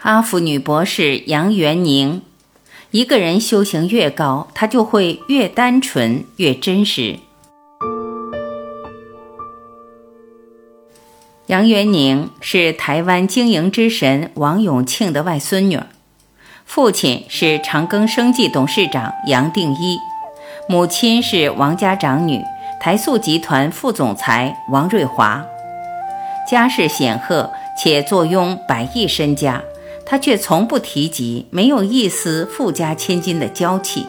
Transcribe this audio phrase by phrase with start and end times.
[0.00, 2.22] 哈佛女博士杨元宁，
[2.92, 7.18] 一个人修行越高，他就会越单纯、越真实。
[11.46, 15.80] 杨元宁是台湾经营之神王永庆的外孙女，
[16.64, 19.98] 父亲是长庚生技董事长杨定一，
[20.68, 22.40] 母亲是王家长女
[22.78, 25.44] 台塑集团副总裁王瑞华，
[26.48, 29.60] 家世显赫且坐拥百亿身家。
[30.10, 34.06] 他却从不提及，没有一丝富家千金的娇气。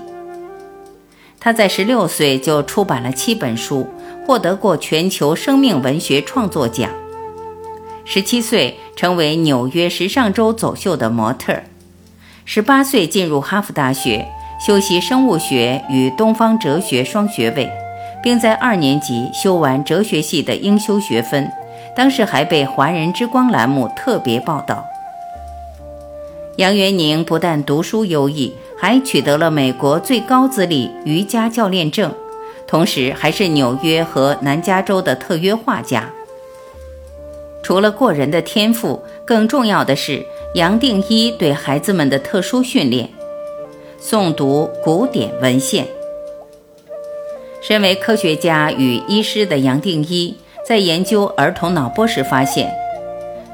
[1.41, 3.85] 他在十六岁就出版了七本书，
[4.25, 6.89] 获得过全球生命文学创作奖。
[8.05, 11.59] 十七岁成为纽约时尚周走秀的模特，
[12.45, 14.25] 十八岁进入哈佛大学
[14.65, 17.69] 修习生物学与东方哲学双学位，
[18.23, 21.51] 并在二年级修完哲学系的应修学分。
[21.93, 24.85] 当时还被《华人之光》栏目特别报道。
[26.59, 32.13] 杨元宁不但读书优异，还取得了美国最高资历瑜伽教练证，
[32.67, 36.11] 同时还是纽约和南加州的特约画家。
[37.63, 43.07] 除了过人的天赋，更重要的是杨定一对孩子们的特殊训练：
[44.01, 45.87] 诵读古典文献。
[47.61, 50.35] 身为科学家与医师的杨定一，
[50.67, 52.69] 在研究儿童脑波时发现，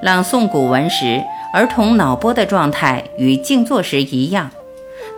[0.02, 1.24] 朗诵古文时。
[1.56, 4.52] 儿童脑波的状态与静坐时一样，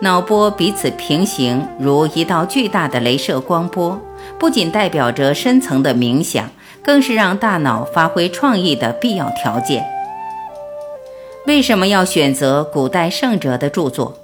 [0.02, 4.00] 脑波彼此平行，如一道巨大的镭射光波，
[4.38, 6.48] 不仅代表着深层的冥想，
[6.80, 9.84] 更是让大脑发挥创意的必要条件。
[11.48, 14.20] 为什么要选择古代圣哲的著作？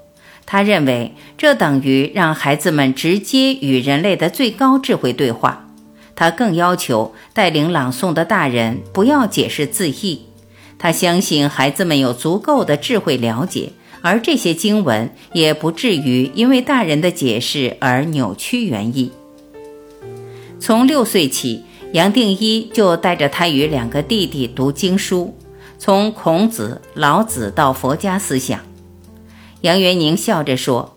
[0.46, 5.66] 他认为这等于让孩子们直接与人类的最高智慧对话。
[6.14, 10.26] 他更要求带领朗诵的大人不要解释字义。
[10.78, 13.72] 他相信孩子们有足够的智慧了解，
[14.02, 19.10] 而这些经文也不至于因为大人的解释而扭曲原意。
[20.60, 25.34] 从六岁起，杨定一就带着他与两个弟弟读经书，
[25.78, 28.60] 从孔子、老子到佛家思想。
[29.62, 30.96] 杨元宁笑着说：“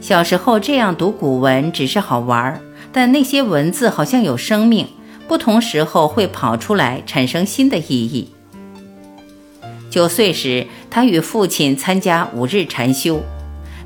[0.00, 2.60] 小时候这样读古文只是好玩，
[2.92, 4.88] 但那些文字好像有生命，
[5.28, 8.30] 不同时候会跑出来，产生新的意义。”
[9.90, 13.20] 九岁时，他与父亲参加五日禅修，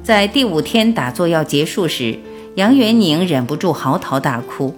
[0.02, 2.18] 在第五天打坐要结束时，
[2.56, 4.74] 杨元宁忍不住嚎啕大哭。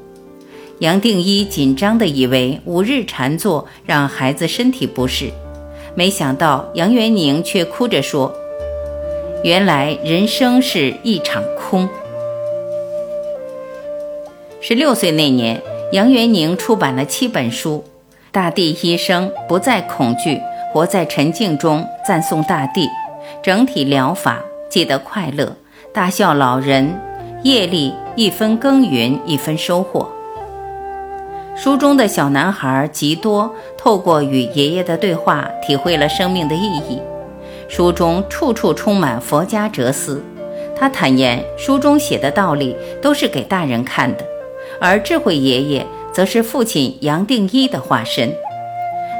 [0.78, 5.30] 杨定一紧张地以为五日禅坐让孩子身体不适，
[5.96, 8.32] 没想到杨元宁却哭着说
[9.42, 11.88] ：“原来人生是一场空。”
[14.62, 15.60] 十六岁那年，
[15.90, 17.82] 杨元宁出版了七本书，
[18.30, 20.34] 《大地医生不再恐惧》。
[20.76, 22.86] 活在沉静中，赞颂大地，
[23.42, 25.56] 整体疗法，记得快乐，
[25.90, 27.00] 大笑老人，
[27.44, 30.06] 业力一分耕耘一分收获。
[31.56, 37.00] 书中的小男孩吉多透过与爷爷的对话，体会了生命的意义。
[37.68, 40.22] 书中处处充满佛家哲思。
[40.78, 44.22] 他坦言，书中写的道理都是给大人看的，
[44.78, 48.30] 而智慧爷爷则是父亲杨定一的化身。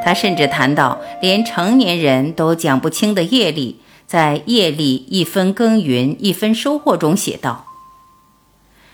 [0.07, 7.65] 他甚至谈到，连成年人都讲不清的业力，在“业力一分耕耘一分收获”中写道：“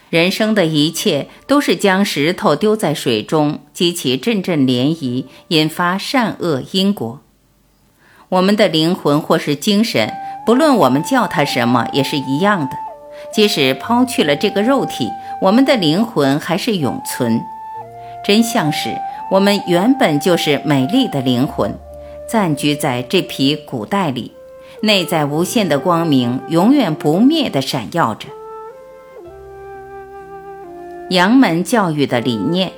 [0.08, 7.20] 人生的一切都是将石头丢在水中，激起阵阵涟漪，引发善恶因果。
[8.30, 10.10] 我们的灵魂或是精神，
[10.46, 12.70] 不论我们叫它什么，也是一样的。
[13.30, 15.10] 即使抛去了这个肉体，
[15.42, 17.38] 我们的灵魂还是永存。
[18.24, 18.96] 真相是。”
[19.32, 21.74] 我们原本就是美丽的灵魂，
[22.28, 24.30] 暂居在这匹古代里，
[24.82, 28.28] 内在无限的光明，永远不灭地闪耀着。
[31.08, 32.72] 杨门教育的理念，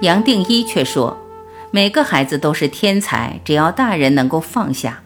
[0.00, 1.18] 杨定一却说，
[1.72, 5.00] 每个孩子都是天才，只要大人能够放下。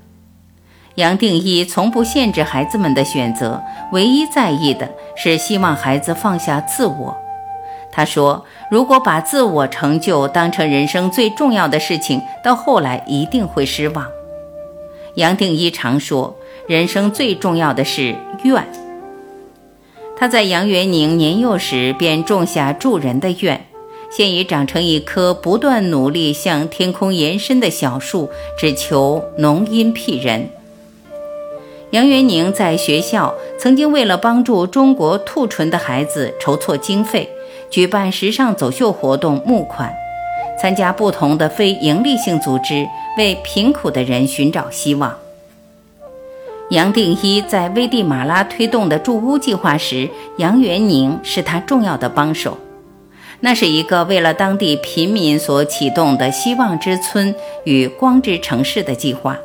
[0.97, 3.63] 杨定一从不限制孩子们的选择，
[3.93, 7.22] 唯一在意的是希望孩子放下自我。
[7.95, 14.07] 他说：“如果把自我成就当成人生最重要的事情，到后来一定会失望。”
[15.17, 16.35] 杨定一常说
[16.67, 18.67] ：“人生最重要的是愿。”
[20.17, 23.67] 他在杨元宁年幼时便种下助人的愿，
[24.11, 30.49] 现已长成一棵不断努力向天空延伸的小树，只求浓荫庇人。
[31.91, 37.29] 杨元宁在学校曾经为了帮助中国兔唇的孩子筹措经费。
[37.73, 39.91] 举办时尚走秀活动募款，
[40.61, 42.87] 参加不同的非营利性组织，
[43.17, 45.17] 为贫苦的人寻找希望。
[46.69, 52.59] 杨定一在危地马拉推动的筑屋计划时，杨元宁是他重要的帮手。
[53.41, 57.35] 那是一个为了当地贫民所启动的“希望之村”
[57.65, 59.39] 与“光之城市”的计划。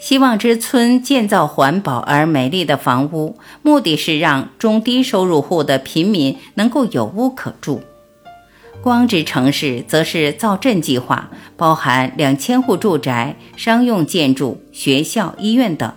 [0.00, 7.82] 希望之村建造环保而美丽的房屋，目的是让中低收入户的贫民能够有屋可住。
[8.82, 15.92] 光之城市则是造镇计划，包含两千户住宅、商用建筑、学校、医院等。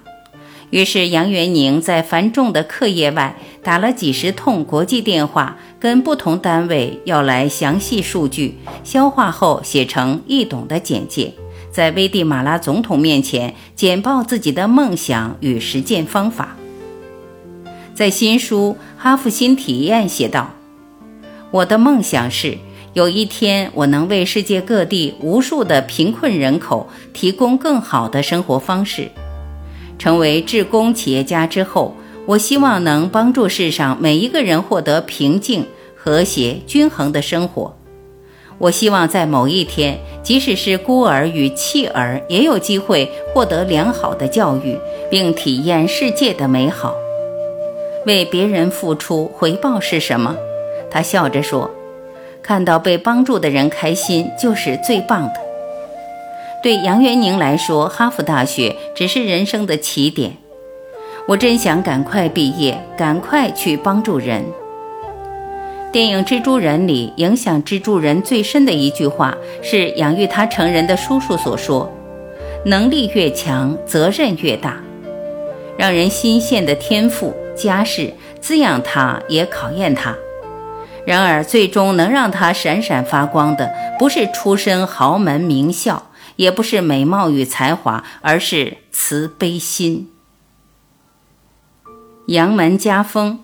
[0.70, 11.34] 于是杨元宁在繁重的课业外，打了几十通国际电话，跟不同单位要来详细数据，消化后写成易懂的简介。
[11.74, 16.56] 在危地马拉总统面前简报自己的梦想与实践方法。
[17.96, 20.52] 在新书《哈弗新体验》写道
[21.50, 22.60] ：“我的梦想是
[22.94, 29.10] 有一天我能为世界各地无数的贫困人口提供更好的生活方式。
[29.98, 31.96] 成为志工企业家之后，
[32.28, 35.66] 我希望能帮助世上每一个人获得平静、
[35.96, 37.76] 和谐、均衡的生活。”
[38.60, 44.78] 我希望在某一天，即使是孤儿与弃儿，也有机会获得良好的教育，
[45.10, 46.96] 并体验世界的美好。
[48.06, 50.36] 为别人付出，回报是什么？
[50.90, 51.72] 他笑着说
[52.44, 55.34] ：“看到被帮助的人开心，就是最棒的。”
[56.62, 60.38] 对杨元宁来说，哈佛大学只是人生的起点。
[61.28, 64.46] 我真想赶快毕业，赶快去帮助人。
[65.94, 71.88] 电影《蜘蛛人》里，影响蜘蛛人最深的一句话是养育他成人的叔叔所说
[72.66, 74.82] ：“能力越强，责任越大。”
[75.78, 78.12] 让人心羡的天赋、家世，
[78.42, 80.16] 滋养他，也考验他。
[81.06, 90.10] 然而，最终能让他闪闪发光的，不是出身豪门名校，也不是美貌与才华，而是慈悲心。
[92.26, 93.43] 杨门家风。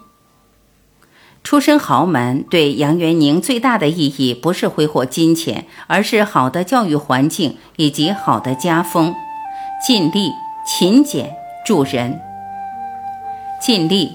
[1.44, 9.16] 出身豪门对杨元宁最大的意义，不是挥霍金钱，而是好的教育环境以及好的家风。
[9.86, 10.32] 尽力、
[10.68, 11.32] 勤俭、
[11.66, 12.20] 助人。
[13.62, 14.12] 尽力，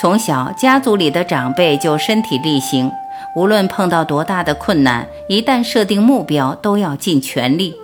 [0.00, 2.90] 从小家族里的长辈就身体力行，
[3.36, 7.74] 无论碰到多大的困难，一旦设定目标，都要尽全力。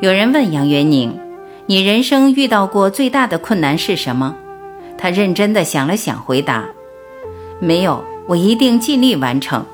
[0.00, 1.18] 有人问杨元宁
[1.66, 4.36] ：“你人生遇到过最大的困难是什么？”
[4.96, 6.64] 他认真的想了想，回答。
[7.60, 9.66] 没有，我一定尽力完成。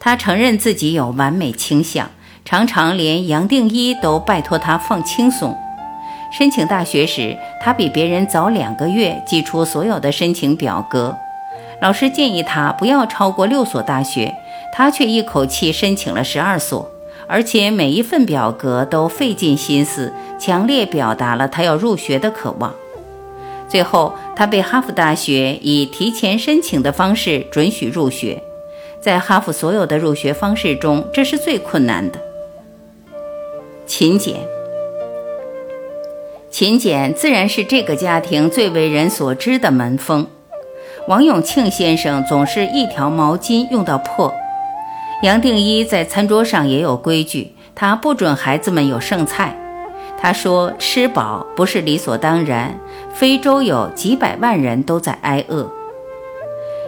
[0.00, 2.10] 他承认自己有完美倾向，
[2.44, 5.56] 常常连杨定一都拜托他放轻松。
[6.32, 11.14] 申请大学时，他比别人早两个月寄出所有的申请表格。
[11.80, 14.34] 老师建议他不要超过六所大学，
[14.72, 16.90] 他却一口气申请了十二所，
[17.28, 22.74] 而且每一份表格都费尽心思，强烈表达了他要入学的渴望。
[23.74, 28.40] 最后，他被哈佛大学以提前申请的方式准许入学。
[29.00, 32.20] 在哈佛所有的入学方式中，这是最困难的。
[33.84, 34.36] 勤俭，
[36.52, 40.28] 勤俭自然是这个家庭最为人所知的门风。
[41.08, 44.32] 王永庆先生总是一条毛巾用到破。
[45.24, 49.58] 杨定一在餐桌上也有规矩，他不准孩子们有剩菜。
[50.24, 52.80] 他说：“吃饱不是理所当然。
[53.12, 55.70] 非洲有几百万人都在挨饿。”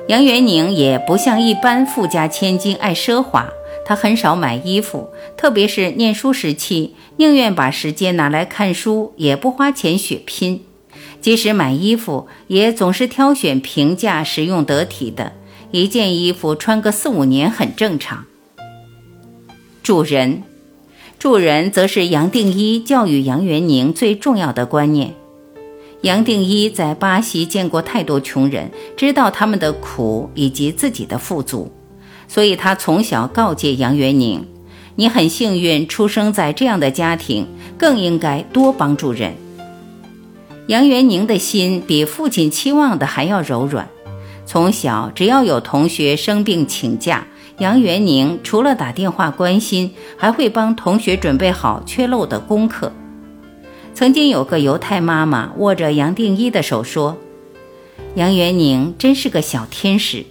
[0.09, 3.50] 杨元宁也不像一般富家千金爱奢华，
[3.85, 10.64] 他很少买衣服，特别是念书时期，宁愿把时间拿来看书，也不花钱血拼。
[11.21, 15.33] 即使买衣服，也总是挑选平价、实用、得体的，
[15.73, 18.25] 一件衣服穿个四五年很正常。
[19.83, 20.43] 主人。
[21.26, 25.12] 助人则是杨定一教育杨元宁最重要的观念。
[26.02, 31.73] 杨定一在巴西见过太多穷人，知道他们的苦以及自己的富足，
[32.28, 34.47] 所以他从小告诫杨元宁
[34.95, 37.45] ：“你很幸运出生在这样的家庭，
[37.76, 39.35] 更应该多帮助人。”
[40.68, 43.88] 杨元宁的心比父亲期望的还要柔软，
[44.47, 47.26] 从小只要有同学生病请假。
[47.58, 52.92] 杨元宁除了打电话关心，还会帮同学准备好缺漏的功课。
[53.94, 57.16] 曾经有个犹太妈妈握着杨定一的手说
[58.14, 60.26] ：“杨元宁真是个小天使。”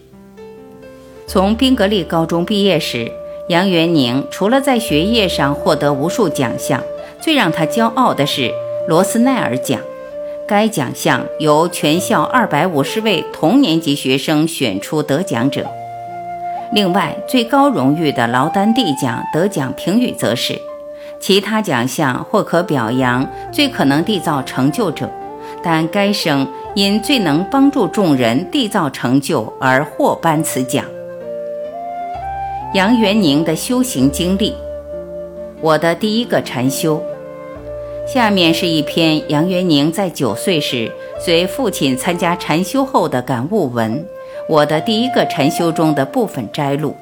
[1.26, 3.12] 从宾格利高中毕业时，
[3.50, 6.84] 杨元宁除了在学业上获得无数奖项，
[7.20, 8.52] 最让他骄傲的是
[8.88, 9.82] 罗斯奈尔奖。
[10.48, 15.66] 该奖项由全校二百五十位同年级学生选出得奖者。
[16.76, 20.60] 另外，最高荣誉的劳丹第奖得奖评语则是：
[21.22, 25.10] 其他奖项或可表扬最可能缔造成就者，
[25.64, 30.84] 但该生因最能帮助众人缔造成就而获颁此奖。
[32.74, 34.54] 杨元宁的修行经历，
[35.62, 37.02] 我的第一个禅修。
[38.06, 40.92] 下面是一篇杨元宁在九岁时
[41.22, 44.06] 随父亲参加禅修后的感悟文，
[44.48, 46.98] 我的第一个禅修中的部分摘录。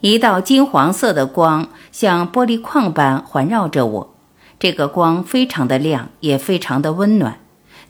[0.00, 4.14] 一道金黄色的光像玻璃框般环绕着我，
[4.58, 7.38] 这个光非常的亮，也非常的温暖。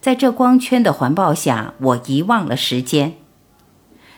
[0.01, 3.15] 在这光圈的环抱下，我遗忘了时间。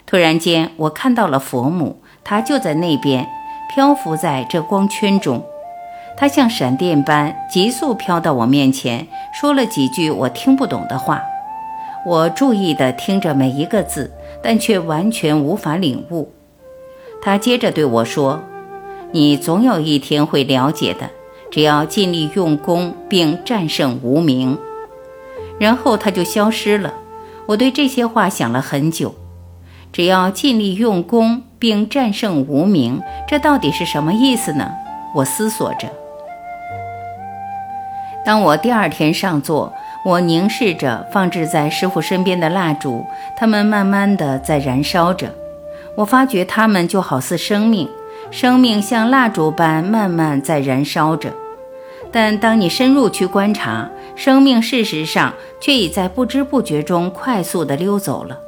[0.07, 3.26] 突然间，我看到了佛母，她就在那边，
[3.75, 5.45] 漂浮在这光圈中。
[6.17, 11.23] 她像闪电般急速飘到我面前，说了几句我听不懂的话。
[12.04, 14.11] 我注意地听着每一个字，
[14.42, 16.32] 但却完全无法领悟。
[17.23, 18.42] 他接着对我说
[19.12, 21.11] ：“你总有一天会了解的，
[21.50, 24.59] 只要尽力用功并战胜无名。”
[25.61, 26.94] 然后他就消失了。
[27.47, 29.14] 我对这些话想了很久。
[29.92, 34.73] 只要尽力用功并战胜无名，这到底是什么意思呢？
[35.14, 35.87] 我思索着。
[38.25, 39.71] 当我第二天上座，
[40.04, 43.06] 我凝视着放置在师傅身边的蜡烛，
[43.37, 45.32] 它们慢慢的在燃烧着。
[45.94, 47.88] 我发觉它们就好似生命，
[48.30, 51.32] 生命像蜡烛般慢慢在燃烧着。
[52.11, 58.40] 但当你深入去观察，生命事实上却已在不知不觉中快速地溜走了，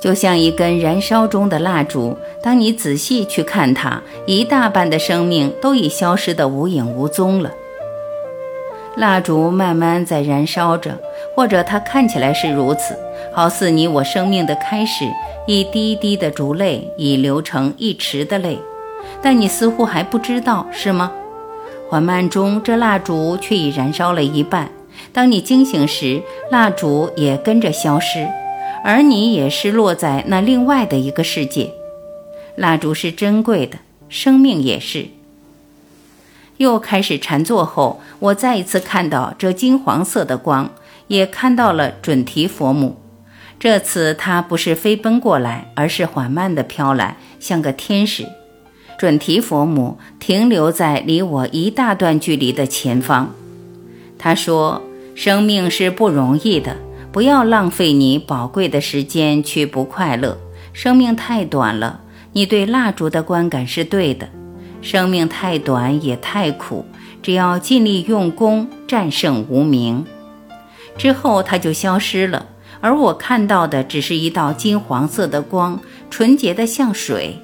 [0.00, 2.16] 就像一根燃烧中的蜡烛。
[2.42, 7.50] 当你仔细去看它，一大半的生命都已消失得无影无踪了。
[8.96, 10.98] 蜡烛慢慢在燃烧着，
[11.34, 12.96] 或者它看起来是如此，
[13.32, 15.04] 好似你我生命的开始。
[15.46, 18.58] 一滴滴的烛泪已流成一池的泪，
[19.22, 21.12] 但你似乎还不知道，是吗？
[21.88, 24.68] 缓慢中，这蜡烛却已燃烧了一半。
[25.12, 28.26] 当你惊醒时，蜡烛也跟着消失，
[28.82, 31.70] 而你也失落在那另外的一个世界。
[32.56, 35.06] 蜡烛是珍贵的，生命也是。
[36.58, 40.70] 又开始禅坐后，我再一次看到这金黄色的光，
[41.08, 42.96] 也看到了准提佛母。
[43.58, 48.26] 这次他不是飞奔过来，而是缓慢地飘来，像个天使。
[48.98, 53.34] 准提佛母停留在离我一大段距离的前方。
[54.18, 54.82] 他说
[55.14, 56.76] ：“生命是不容易的，
[57.12, 60.38] 不要浪费你宝贵的时间去不快乐。
[60.72, 62.00] 生命太短了，
[62.32, 64.28] 你对蜡烛的观感是对的。
[64.86, 66.86] 生命太短也太苦，
[67.20, 70.06] 只要尽力用功，战胜无名。”
[70.96, 72.46] 之后它就消失了。
[72.80, 77.36] 而我看到的只是一道金黄色的光，纯洁的像水。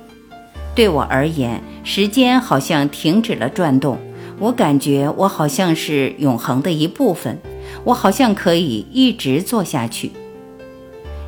[0.76, 3.98] 对我而言，时间好像停止了转动。
[4.38, 7.40] 我感觉我好像是永恒的一部分，
[7.82, 10.12] 我好像可以一直做下去。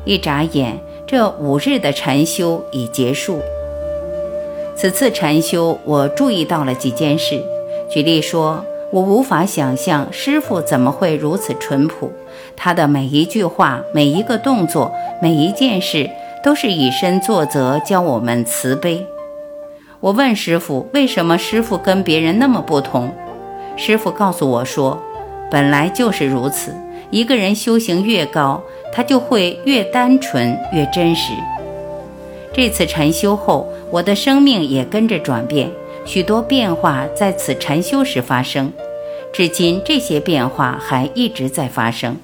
[0.05, 3.41] 一眨眼，这五日的禅修已结束。
[4.75, 7.41] 此次禅修，我注意到了几件事。
[7.89, 12.11] 举例说，我无法想象师傅怎么会如此淳朴。
[12.57, 14.91] 他的每一句话、每一个动作、
[15.21, 16.09] 每一件事，
[16.43, 19.05] 都是以身作则，教我们慈悲。
[20.01, 23.09] 我问师傅，为什么师傅跟别人那么不同？
[23.77, 25.01] 师傅告诉我说，
[25.49, 26.73] 本来就是如此。
[27.11, 31.31] 一个人修行越高，他就会越单纯、越真实。
[32.53, 35.71] 这次禅修后，我的生命也跟着转变，
[36.03, 38.73] 许多变化在此禅修时发生，
[39.31, 42.17] 至今这些变化还一直在发生。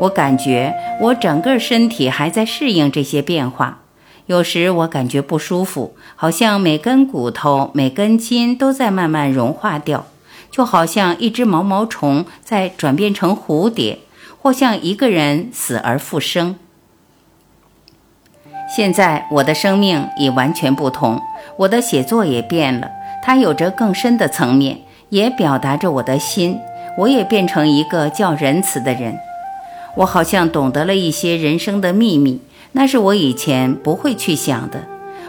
[0.00, 3.82] 我感觉我整个身体还在适应这些变化，
[4.26, 10.06] 有时我感觉不舒服，好像每根骨头、每根筋都在慢慢融化掉，
[10.50, 14.00] 就好像一只毛毛虫在转变成蝴蝶，
[14.42, 16.56] 或像一个人死而复生。
[18.76, 21.20] 现在我的生命已完全不同，
[21.56, 22.88] 我的写作也变了，
[23.20, 26.56] 它有着更深的层面，也表达着我的心。
[26.96, 29.18] 我也变成一个较仁慈的人。
[29.96, 32.40] 我好像懂得了一些人生的秘密，
[32.72, 34.84] 那是我以前不会去想的。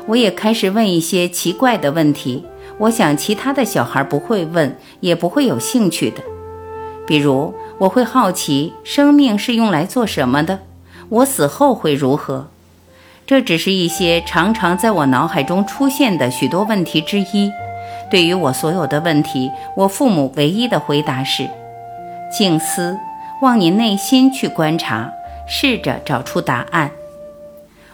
[0.05, 2.45] 我也开始问一些奇怪的问题，
[2.77, 6.21] 我想其他的小孩不会问，也不会有兴趣的。
[7.07, 10.60] 比如，我会好奇生命是用来做什么的，
[11.10, 12.50] 我死后会如何？
[13.32, 17.50] 这只是一些常常在我脑海中出现的许多问题之一。
[18.10, 21.50] 对于我所有的问题，我父母唯一的回答是：
[22.30, 23.00] 静思。
[23.42, 25.14] 往你内心去观察，
[25.48, 26.92] 试着找出答案。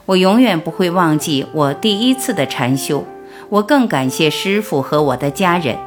[0.08, 3.04] 我永远不会忘记我第一次的禅修。
[3.50, 5.78] 我更感谢师傅和我的家人。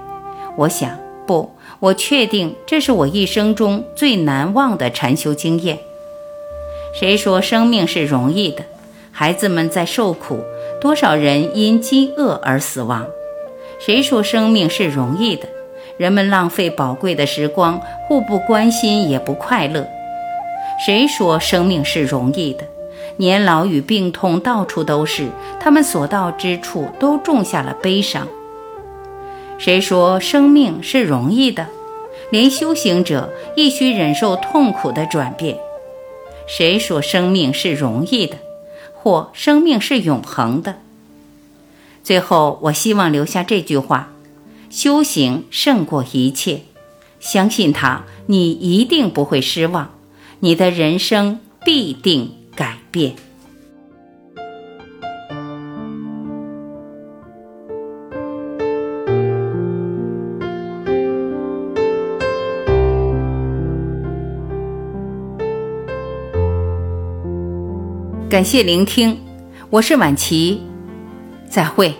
[0.56, 5.76] 我想，不，我确定这是我一生中最难忘的禅修经验。
[6.94, 8.62] 谁说生命是容易的？
[9.20, 10.42] 孩子们在受苦，
[10.80, 13.06] 多少人因饥饿而死亡？
[13.78, 15.46] 谁说生命是容易的？
[15.98, 19.86] 人们浪费宝贵的时光，互不关心，也不快乐。
[20.86, 22.64] 谁说生命是容易的？
[23.18, 25.28] 年老与病痛到处都是，
[25.60, 28.26] 他们所到之处都种下了悲伤。
[29.58, 31.66] 谁说生命是容易的？
[32.30, 35.58] 连修行者亦需忍受痛苦的转变。
[36.46, 38.36] 谁说生命是容易的？
[39.02, 40.76] 或生命是永恒的？
[42.02, 44.12] 最后，我希望留下这句话：
[44.68, 46.64] 修行胜过一切，
[47.18, 49.90] 相信他，你一定不会失望，
[50.40, 53.14] 你的人生必定改变。
[68.40, 69.18] 感谢聆听，
[69.68, 70.62] 我是晚琪，
[71.50, 71.94] 再会。